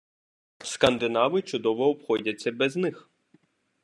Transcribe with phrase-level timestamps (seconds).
[0.63, 3.07] Скандинави чудово обходяться без них.